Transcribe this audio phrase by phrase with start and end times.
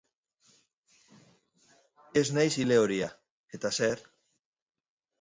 [2.23, 3.13] Ez naiz ilehoria,
[3.59, 4.07] eta zer?